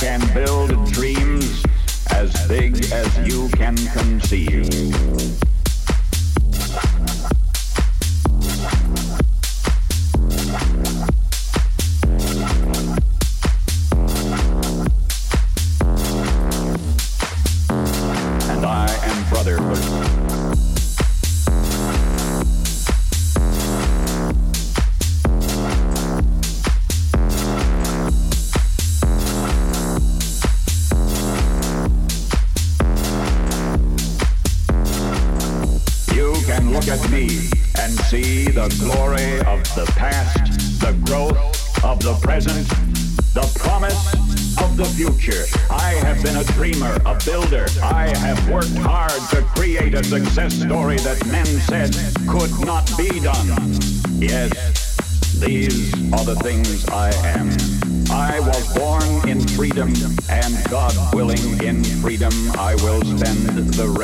can 0.00 0.20
build 0.32 0.70
dreams 0.92 1.62
as 2.12 2.32
big 2.48 2.74
as 2.90 3.18
you 3.28 3.50
can 3.50 3.76
conceive. 3.88 5.49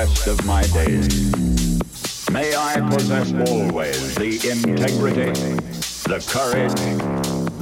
Rest 0.06 0.26
of 0.28 0.46
my 0.46 0.62
days. 0.68 1.32
May 2.30 2.54
I 2.54 2.80
possess 2.90 3.32
always 3.50 4.14
the 4.14 4.34
integrity, 4.50 5.32
the 6.06 6.24
courage, 6.28 6.80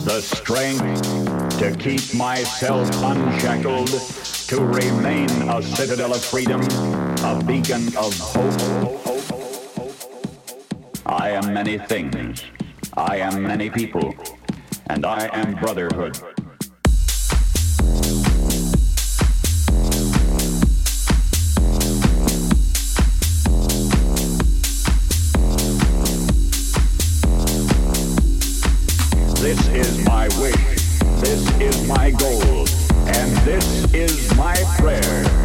the 0.05 0.21
strength 0.21 1.03
to 1.59 1.75
keep 1.77 2.15
myself 2.15 2.89
unshackled, 3.03 3.89
to 4.49 4.61
remain 4.61 5.31
a 5.49 5.63
citadel 5.63 6.13
of 6.13 6.23
freedom, 6.23 6.61
a 7.25 7.43
beacon 7.47 7.89
of 7.97 8.13
hope. 8.19 8.61
I 11.07 11.31
am 11.31 11.55
many 11.55 11.79
things. 11.79 12.43
I 12.95 13.17
am 13.19 13.43
many 13.43 13.71
people. 13.71 14.15
And 14.89 15.07
I 15.07 15.31
am 15.33 15.55
brotherhood. 15.55 16.34
My 30.29 30.41
wish. 30.41 30.55
This 31.21 31.61
is 31.61 31.87
my 31.87 32.11
goal. 32.11 32.67
And 33.07 33.37
this 33.45 33.93
is 33.93 34.35
my 34.37 34.57
prayer. 34.79 35.44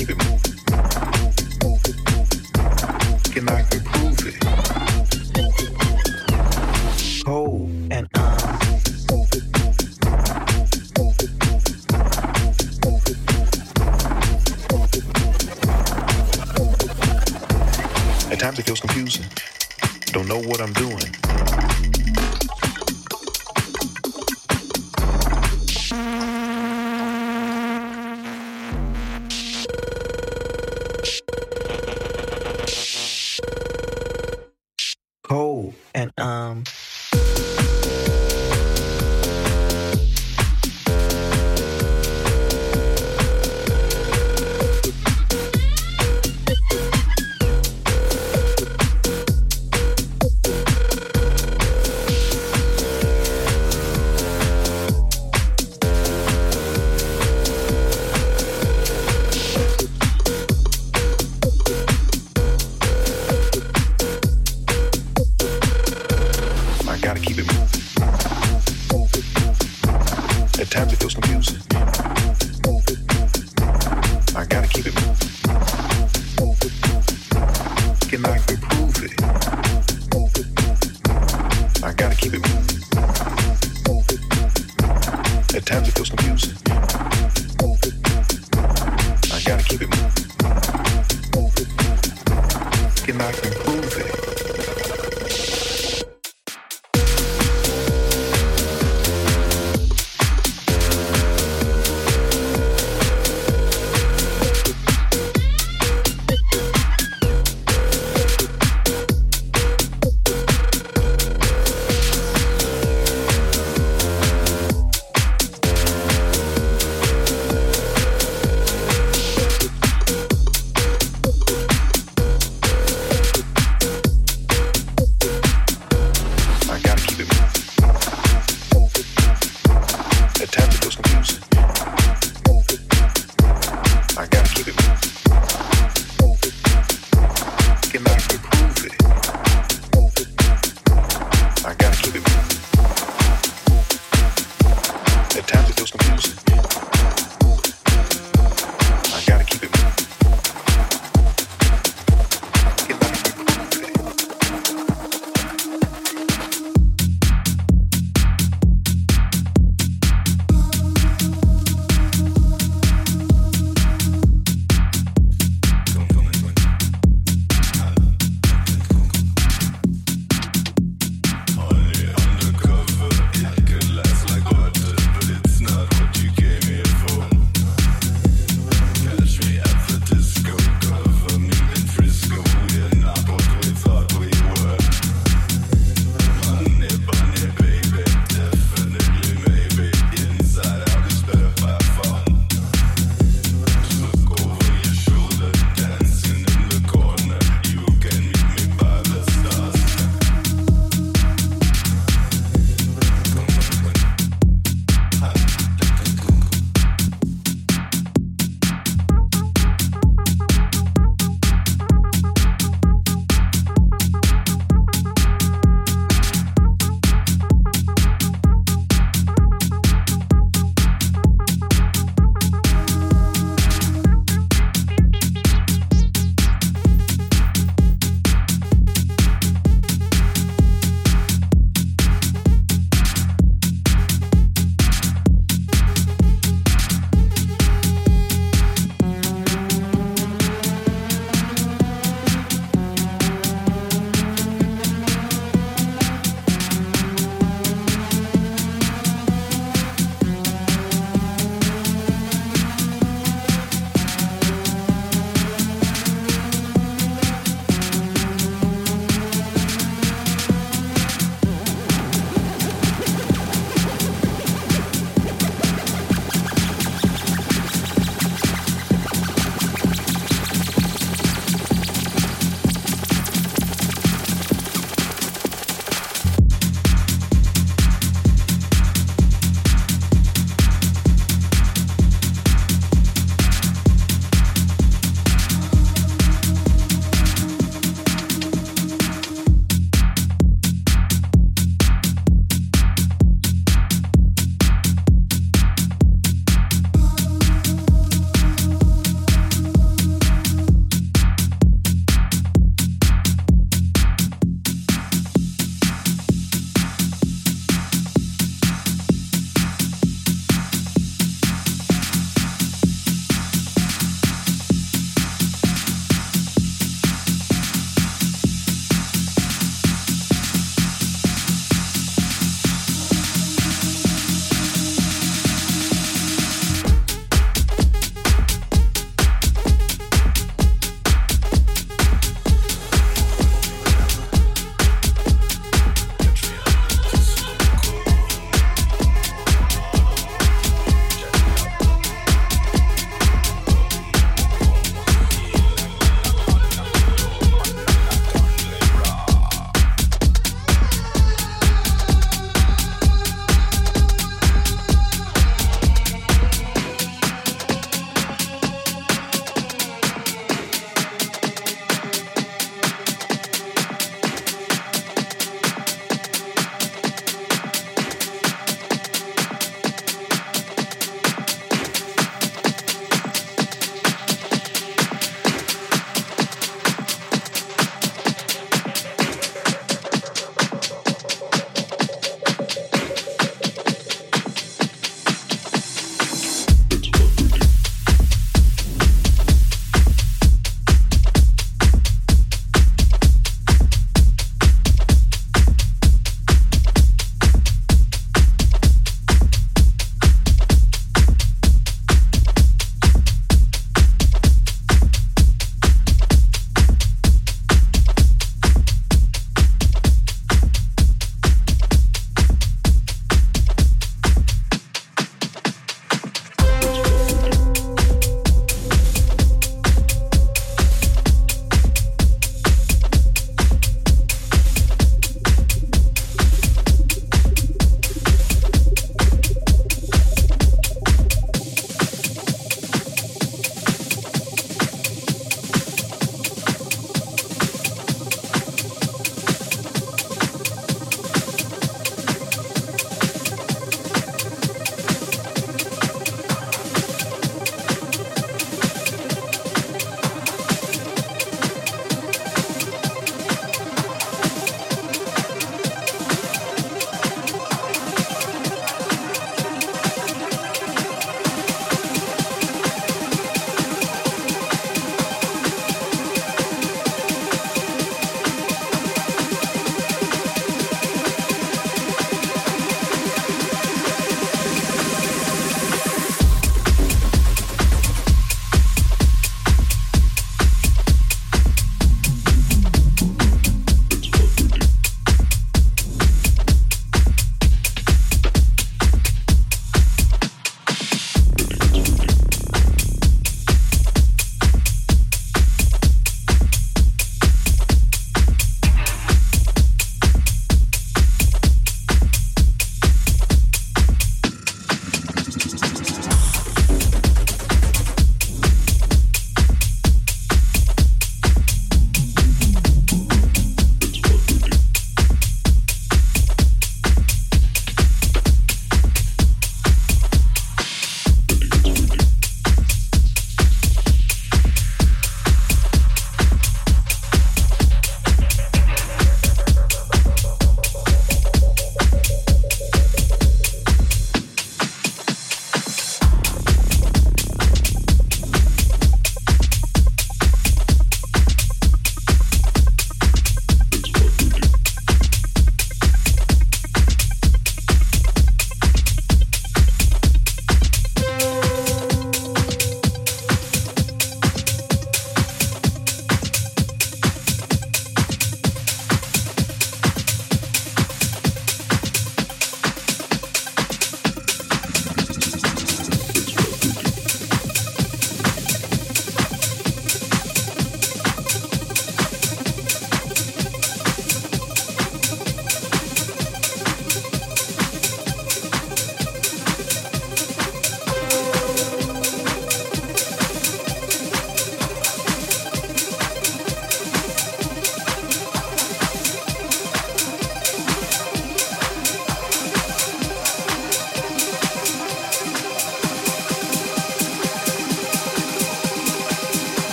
keep 0.00 0.08
it 0.08 0.30
moving. 0.30 0.49